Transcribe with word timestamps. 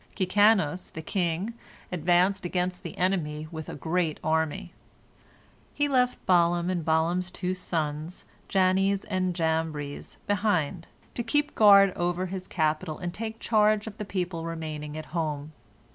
Kikanos, 0.15 0.91
the 0.93 1.03
king, 1.03 1.53
advanced 1.91 2.43
against 2.43 2.81
the 2.81 2.97
enemy 2.97 3.47
with 3.51 3.69
a 3.69 3.75
great 3.75 4.19
army. 4.23 4.73
He 5.75 5.87
left 5.87 6.17
Balaam 6.25 6.71
and 6.71 6.83
Balaam's 6.83 7.29
two 7.29 7.53
sons, 7.53 8.25
Jannes 8.47 9.03
and 9.03 9.35
Jambres, 9.35 10.17
behind, 10.25 10.87
to 11.13 11.21
keep 11.21 11.53
guard 11.53 11.93
over 11.95 12.25
his 12.25 12.47
capital 12.47 12.97
and 12.97 13.13
take 13.13 13.39
charge 13.39 13.85
of 13.85 13.99
the 13.99 14.03
people 14.05 14.43
remaining 14.43 14.97
at 14.97 15.05
home. 15.13 15.51